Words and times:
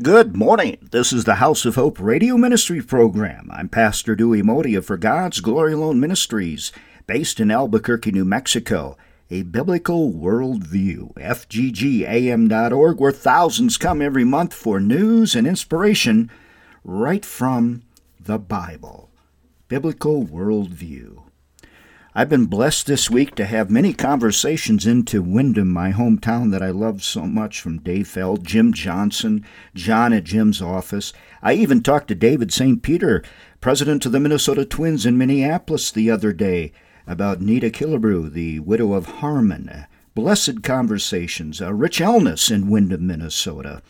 Good 0.00 0.36
morning. 0.36 0.78
This 0.92 1.12
is 1.12 1.24
the 1.24 1.34
House 1.34 1.64
of 1.64 1.74
Hope 1.74 1.98
radio 1.98 2.36
ministry 2.36 2.80
program. 2.80 3.50
I'm 3.52 3.68
Pastor 3.68 4.14
Dewey 4.14 4.42
Moede 4.42 4.84
For 4.84 4.96
God's 4.96 5.40
Glory 5.40 5.72
Alone 5.72 5.98
Ministries, 5.98 6.70
based 7.08 7.40
in 7.40 7.50
Albuquerque, 7.50 8.12
New 8.12 8.24
Mexico. 8.24 8.96
A 9.28 9.42
biblical 9.42 10.12
worldview. 10.12 11.14
FGGAM.org, 11.14 13.00
where 13.00 13.10
thousands 13.10 13.76
come 13.76 14.00
every 14.00 14.22
month 14.22 14.54
for 14.54 14.78
news 14.78 15.34
and 15.34 15.48
inspiration 15.48 16.30
right 16.84 17.26
from 17.26 17.82
the 18.20 18.38
Bible. 18.38 19.10
Biblical 19.66 20.24
worldview. 20.24 21.27
I've 22.18 22.28
been 22.28 22.46
blessed 22.46 22.88
this 22.88 23.08
week 23.08 23.36
to 23.36 23.44
have 23.44 23.70
many 23.70 23.92
conversations 23.92 24.88
into 24.88 25.22
Windom, 25.22 25.72
my 25.72 25.92
hometown 25.92 26.50
that 26.50 26.64
I 26.64 26.70
love 26.70 27.04
so 27.04 27.26
much, 27.26 27.60
from 27.60 27.78
Dave 27.78 28.08
Feld, 28.08 28.44
Jim 28.44 28.72
Johnson, 28.72 29.46
John 29.72 30.12
at 30.12 30.24
Jim's 30.24 30.60
office. 30.60 31.12
I 31.42 31.52
even 31.52 31.80
talked 31.80 32.08
to 32.08 32.16
David 32.16 32.52
St. 32.52 32.82
Peter, 32.82 33.22
president 33.60 34.04
of 34.04 34.10
the 34.10 34.18
Minnesota 34.18 34.64
Twins 34.64 35.06
in 35.06 35.16
Minneapolis, 35.16 35.92
the 35.92 36.10
other 36.10 36.32
day 36.32 36.72
about 37.06 37.40
Nita 37.40 37.70
Killebrew, 37.70 38.32
the 38.32 38.58
widow 38.58 38.94
of 38.94 39.06
Harmon. 39.06 39.86
Blessed 40.16 40.64
conversations, 40.64 41.60
a 41.60 41.72
rich 41.72 42.00
illness 42.00 42.50
in 42.50 42.68
Windom, 42.68 43.06
Minnesota. 43.06 43.80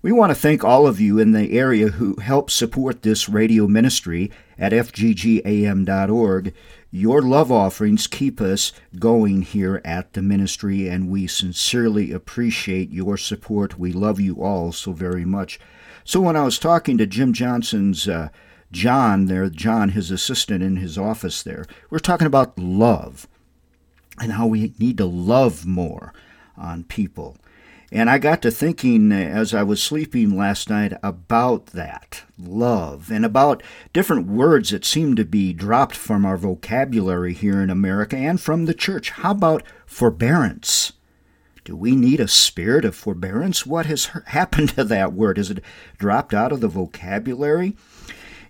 We 0.00 0.12
want 0.12 0.30
to 0.30 0.36
thank 0.36 0.62
all 0.62 0.86
of 0.86 1.00
you 1.00 1.18
in 1.18 1.32
the 1.32 1.58
area 1.58 1.88
who 1.88 2.14
help 2.20 2.50
support 2.50 3.02
this 3.02 3.28
radio 3.28 3.66
ministry 3.66 4.30
at 4.56 4.72
fggam.org. 4.72 6.54
Your 6.90 7.20
love 7.20 7.52
offerings 7.52 8.06
keep 8.06 8.40
us 8.40 8.72
going 8.98 9.42
here 9.42 9.82
at 9.84 10.14
the 10.14 10.22
ministry, 10.22 10.88
and 10.88 11.10
we 11.10 11.26
sincerely 11.26 12.12
appreciate 12.12 12.90
your 12.90 13.18
support. 13.18 13.78
We 13.78 13.92
love 13.92 14.18
you 14.18 14.42
all 14.42 14.72
so 14.72 14.92
very 14.92 15.26
much. 15.26 15.60
So, 16.04 16.22
when 16.22 16.34
I 16.34 16.44
was 16.44 16.58
talking 16.58 16.96
to 16.96 17.06
Jim 17.06 17.34
Johnson's 17.34 18.08
uh, 18.08 18.30
John 18.72 19.26
there, 19.26 19.50
John, 19.50 19.90
his 19.90 20.10
assistant 20.10 20.62
in 20.62 20.76
his 20.76 20.96
office 20.96 21.42
there, 21.42 21.66
we're 21.90 21.98
talking 21.98 22.26
about 22.26 22.58
love 22.58 23.28
and 24.18 24.32
how 24.32 24.46
we 24.46 24.72
need 24.78 24.96
to 24.96 25.04
love 25.04 25.66
more 25.66 26.14
on 26.56 26.84
people. 26.84 27.36
And 27.90 28.10
I 28.10 28.18
got 28.18 28.42
to 28.42 28.50
thinking 28.50 29.12
uh, 29.12 29.16
as 29.16 29.54
I 29.54 29.62
was 29.62 29.82
sleeping 29.82 30.36
last 30.36 30.68
night 30.68 30.92
about 31.02 31.66
that 31.68 32.22
love 32.38 33.10
and 33.10 33.24
about 33.24 33.62
different 33.94 34.26
words 34.26 34.70
that 34.70 34.84
seem 34.84 35.16
to 35.16 35.24
be 35.24 35.54
dropped 35.54 35.96
from 35.96 36.26
our 36.26 36.36
vocabulary 36.36 37.32
here 37.32 37.62
in 37.62 37.70
America 37.70 38.16
and 38.16 38.38
from 38.38 38.66
the 38.66 38.74
church. 38.74 39.10
How 39.10 39.30
about 39.30 39.62
forbearance? 39.86 40.92
Do 41.64 41.76
we 41.76 41.96
need 41.96 42.20
a 42.20 42.28
spirit 42.28 42.84
of 42.84 42.94
forbearance? 42.94 43.64
What 43.64 43.86
has 43.86 44.10
happened 44.26 44.68
to 44.76 44.84
that 44.84 45.14
word? 45.14 45.38
Has 45.38 45.50
it 45.50 45.64
dropped 45.96 46.34
out 46.34 46.52
of 46.52 46.60
the 46.60 46.68
vocabulary? 46.68 47.74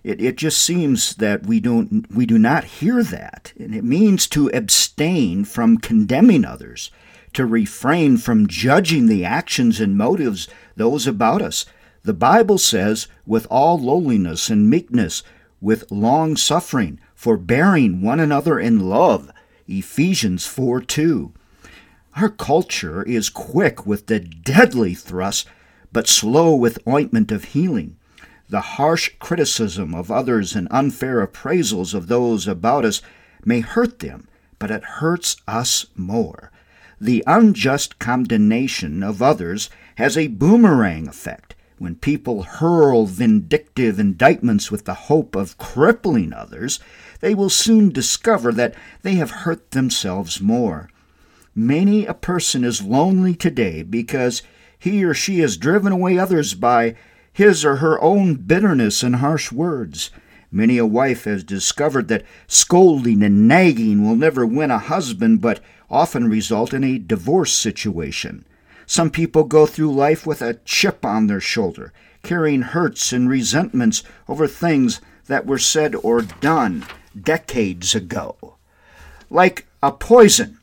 It, 0.03 0.21
it 0.21 0.35
just 0.35 0.59
seems 0.59 1.15
that 1.15 1.45
we 1.45 1.61
don't 1.61 2.13
we 2.13 2.25
do 2.25 2.37
not 2.37 2.63
hear 2.65 3.03
that. 3.03 3.53
And 3.57 3.73
it 3.73 3.83
means 3.85 4.27
to 4.29 4.49
abstain 4.53 5.45
from 5.45 5.77
condemning 5.77 6.43
others 6.43 6.91
to 7.33 7.45
refrain 7.45 8.17
from 8.17 8.47
judging 8.47 9.07
the 9.07 9.25
actions 9.25 9.79
and 9.79 9.97
motives 9.97 10.47
those 10.75 11.07
about 11.07 11.41
us. 11.41 11.65
The 12.03 12.13
Bible 12.13 12.57
says, 12.57 13.07
with 13.25 13.45
all 13.49 13.77
lowliness 13.77 14.49
and 14.49 14.69
meekness, 14.69 15.23
with 15.61 15.91
long 15.91 16.37
suffering, 16.37 16.99
forbearing 17.13 18.01
one 18.01 18.19
another 18.19 18.59
in 18.59 18.89
love. 18.89 19.31
Ephesians 19.67 20.47
4 20.47 20.81
2. 20.81 21.33
Our 22.15 22.29
culture 22.29 23.03
is 23.03 23.29
quick 23.29 23.85
with 23.85 24.07
the 24.07 24.19
deadly 24.19 24.93
thrust, 24.93 25.47
but 25.91 26.07
slow 26.07 26.55
with 26.55 26.85
ointment 26.87 27.31
of 27.31 27.45
healing. 27.45 27.97
The 28.49 28.61
harsh 28.61 29.11
criticism 29.19 29.93
of 29.93 30.09
others 30.09 30.55
and 30.55 30.67
unfair 30.71 31.25
appraisals 31.25 31.93
of 31.93 32.07
those 32.07 32.47
about 32.47 32.83
us 32.83 33.01
may 33.45 33.59
hurt 33.59 33.99
them, 33.99 34.27
but 34.57 34.71
it 34.71 34.83
hurts 34.83 35.37
us 35.47 35.85
more 35.95 36.51
the 36.99 37.23
unjust 37.25 37.99
condemnation 37.99 39.03
of 39.03 39.21
others 39.21 39.69
has 39.95 40.17
a 40.17 40.27
boomerang 40.27 41.07
effect. 41.07 41.55
When 41.77 41.95
people 41.95 42.43
hurl 42.43 43.05
vindictive 43.05 43.99
indictments 43.99 44.69
with 44.69 44.83
the 44.83 44.93
hope 44.93 45.35
of 45.35 45.57
crippling 45.57 46.33
others, 46.33 46.79
they 47.21 47.33
will 47.33 47.49
soon 47.49 47.89
discover 47.89 48.51
that 48.51 48.75
they 49.01 49.15
have 49.15 49.31
hurt 49.31 49.71
themselves 49.71 50.41
more. 50.41 50.89
Many 51.55 52.05
a 52.05 52.13
person 52.13 52.65
is 52.65 52.81
lonely 52.81 53.33
today 53.33 53.81
because 53.83 54.43
he 54.77 55.03
or 55.05 55.13
she 55.13 55.39
has 55.39 55.57
driven 55.57 55.93
away 55.93 56.17
others 56.17 56.53
by 56.53 56.95
his 57.31 57.63
or 57.63 57.77
her 57.77 58.01
own 58.01 58.35
bitterness 58.35 59.03
and 59.03 59.17
harsh 59.17 59.51
words. 59.51 60.11
Many 60.51 60.77
a 60.77 60.85
wife 60.85 61.25
has 61.25 61.43
discovered 61.43 62.07
that 62.07 62.25
scolding 62.47 63.23
and 63.23 63.47
nagging 63.47 64.03
will 64.03 64.15
never 64.15 64.45
win 64.45 64.71
a 64.71 64.79
husband, 64.79 65.41
but 65.41 65.61
often 65.89 66.29
result 66.29 66.73
in 66.73 66.83
a 66.83 66.99
divorce 66.99 67.53
situation. 67.53 68.45
Some 68.85 69.11
people 69.11 69.43
go 69.43 69.65
through 69.65 69.93
life 69.93 70.25
with 70.25 70.41
a 70.41 70.59
chip 70.65 71.05
on 71.05 71.27
their 71.27 71.39
shoulder, 71.39 71.93
carrying 72.23 72.61
hurts 72.61 73.13
and 73.13 73.29
resentments 73.29 74.03
over 74.27 74.47
things 74.47 75.01
that 75.27 75.45
were 75.45 75.59
said 75.59 75.95
or 75.95 76.21
done 76.21 76.85
decades 77.19 77.95
ago. 77.95 78.55
Like 79.29 79.67
a 79.81 79.91
poison, 79.91 80.59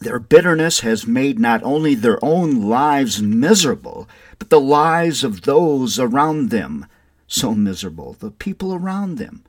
their 0.00 0.18
bitterness 0.18 0.80
has 0.80 1.06
made 1.06 1.38
not 1.38 1.62
only 1.62 1.94
their 1.94 2.22
own 2.22 2.68
lives 2.68 3.22
miserable, 3.22 4.08
but 4.38 4.50
the 4.50 4.60
lives 4.60 5.24
of 5.24 5.42
those 5.42 5.98
around 5.98 6.50
them 6.50 6.86
so 7.26 7.54
miserable, 7.54 8.14
the 8.18 8.30
people 8.30 8.74
around 8.74 9.18
them. 9.18 9.42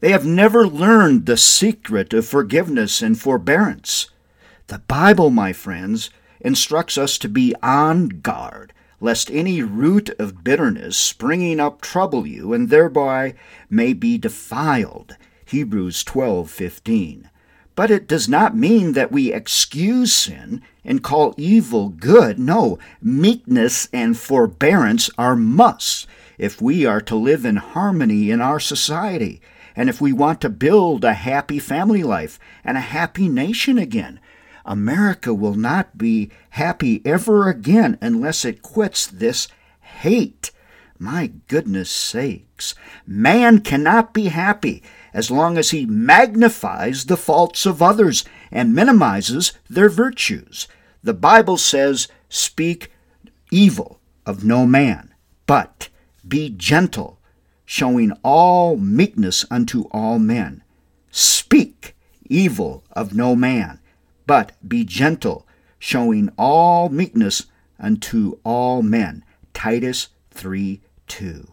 They 0.00 0.12
have 0.12 0.24
never 0.24 0.66
learned 0.66 1.26
the 1.26 1.36
secret 1.36 2.14
of 2.14 2.26
forgiveness 2.26 3.02
and 3.02 3.20
forbearance. 3.20 4.10
The 4.70 4.78
Bible, 4.86 5.30
my 5.30 5.52
friends, 5.52 6.10
instructs 6.40 6.96
us 6.96 7.18
to 7.18 7.28
be 7.28 7.56
on 7.60 8.06
guard, 8.06 8.72
lest 9.00 9.28
any 9.28 9.64
root 9.64 10.10
of 10.10 10.44
bitterness 10.44 10.96
springing 10.96 11.58
up 11.58 11.80
trouble 11.80 12.24
you, 12.24 12.52
and 12.52 12.70
thereby 12.70 13.34
may 13.68 13.94
be 13.94 14.16
defiled. 14.16 15.16
Hebrews 15.44 16.04
12:15. 16.04 17.30
But 17.74 17.90
it 17.90 18.06
does 18.06 18.28
not 18.28 18.56
mean 18.56 18.92
that 18.92 19.10
we 19.10 19.32
excuse 19.32 20.12
sin 20.12 20.62
and 20.84 21.02
call 21.02 21.34
evil 21.36 21.88
good. 21.88 22.38
No, 22.38 22.78
meekness 23.02 23.88
and 23.92 24.16
forbearance 24.16 25.10
are 25.18 25.34
musts 25.34 26.06
if 26.38 26.62
we 26.62 26.86
are 26.86 27.00
to 27.00 27.16
live 27.16 27.44
in 27.44 27.56
harmony 27.56 28.30
in 28.30 28.40
our 28.40 28.60
society 28.60 29.40
and 29.74 29.88
if 29.88 30.00
we 30.00 30.12
want 30.12 30.40
to 30.42 30.48
build 30.48 31.04
a 31.04 31.14
happy 31.14 31.58
family 31.58 32.04
life 32.04 32.38
and 32.64 32.76
a 32.76 32.92
happy 32.94 33.28
nation 33.28 33.76
again. 33.76 34.20
America 34.70 35.34
will 35.34 35.56
not 35.56 35.98
be 35.98 36.30
happy 36.50 37.02
ever 37.04 37.48
again 37.48 37.98
unless 38.00 38.44
it 38.44 38.62
quits 38.62 39.04
this 39.04 39.48
hate. 39.80 40.52
My 40.96 41.32
goodness 41.48 41.90
sakes. 41.90 42.76
Man 43.04 43.62
cannot 43.62 44.14
be 44.14 44.26
happy 44.26 44.80
as 45.12 45.28
long 45.28 45.58
as 45.58 45.70
he 45.70 45.86
magnifies 45.86 47.06
the 47.06 47.16
faults 47.16 47.66
of 47.66 47.82
others 47.82 48.24
and 48.52 48.72
minimizes 48.72 49.54
their 49.68 49.88
virtues. 49.88 50.68
The 51.02 51.14
Bible 51.14 51.56
says, 51.56 52.06
Speak 52.28 52.92
evil 53.50 53.98
of 54.24 54.44
no 54.44 54.66
man, 54.66 55.12
but 55.46 55.88
be 56.26 56.48
gentle, 56.48 57.18
showing 57.64 58.12
all 58.22 58.76
meekness 58.76 59.44
unto 59.50 59.88
all 59.90 60.20
men. 60.20 60.62
Speak 61.10 61.96
evil 62.28 62.84
of 62.92 63.16
no 63.16 63.34
man, 63.34 63.80
but 64.30 64.52
be 64.64 64.84
gentle, 64.84 65.44
showing 65.80 66.30
all 66.38 66.88
meekness 66.88 67.46
unto 67.80 68.38
all 68.44 68.80
men. 68.80 69.24
Titus 69.52 70.10
3 70.30 70.80
2. 71.08 71.50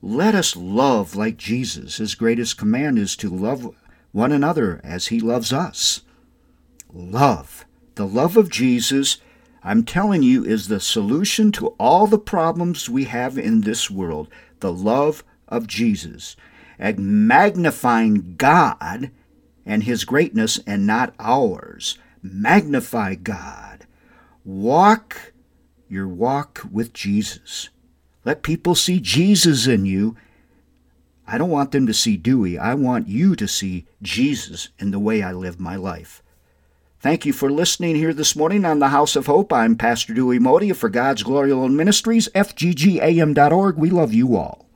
Let 0.00 0.34
us 0.34 0.56
love 0.56 1.14
like 1.14 1.36
Jesus. 1.36 1.98
His 1.98 2.14
greatest 2.14 2.56
command 2.56 2.98
is 2.98 3.14
to 3.16 3.28
love 3.28 3.68
one 4.12 4.32
another 4.32 4.80
as 4.82 5.08
he 5.08 5.20
loves 5.20 5.52
us. 5.52 6.00
Love. 6.90 7.66
The 7.96 8.06
love 8.06 8.38
of 8.38 8.48
Jesus, 8.48 9.18
I'm 9.62 9.84
telling 9.84 10.22
you, 10.22 10.46
is 10.46 10.68
the 10.68 10.80
solution 10.80 11.52
to 11.52 11.74
all 11.78 12.06
the 12.06 12.18
problems 12.18 12.88
we 12.88 13.04
have 13.04 13.36
in 13.36 13.60
this 13.60 13.90
world. 13.90 14.28
The 14.60 14.72
love 14.72 15.22
of 15.48 15.66
Jesus. 15.66 16.34
And 16.78 17.28
magnifying 17.28 18.36
God 18.38 19.10
and 19.64 19.84
his 19.84 20.04
greatness 20.04 20.58
and 20.66 20.86
not 20.86 21.14
ours. 21.18 21.98
Magnify 22.22 23.16
God. 23.16 23.86
Walk 24.44 25.32
your 25.88 26.08
walk 26.08 26.62
with 26.70 26.92
Jesus. 26.92 27.68
Let 28.24 28.42
people 28.42 28.74
see 28.74 29.00
Jesus 29.00 29.66
in 29.66 29.84
you. 29.84 30.16
I 31.26 31.38
don't 31.38 31.50
want 31.50 31.70
them 31.70 31.86
to 31.86 31.94
see 31.94 32.16
Dewey. 32.16 32.58
I 32.58 32.74
want 32.74 33.08
you 33.08 33.36
to 33.36 33.48
see 33.48 33.86
Jesus 34.00 34.68
in 34.78 34.90
the 34.90 34.98
way 34.98 35.22
I 35.22 35.32
live 35.32 35.60
my 35.60 35.76
life. 35.76 36.22
Thank 37.00 37.26
you 37.26 37.32
for 37.32 37.50
listening 37.50 37.96
here 37.96 38.14
this 38.14 38.36
morning 38.36 38.64
on 38.64 38.78
the 38.78 38.88
House 38.88 39.16
of 39.16 39.26
Hope. 39.26 39.52
I'm 39.52 39.76
Pastor 39.76 40.14
Dewey 40.14 40.38
Modia 40.38 40.76
for 40.76 40.88
God's 40.88 41.24
Glory 41.24 41.50
Alone 41.50 41.76
Ministries, 41.76 42.28
fggam.org. 42.28 43.76
We 43.76 43.90
love 43.90 44.14
you 44.14 44.36
all. 44.36 44.66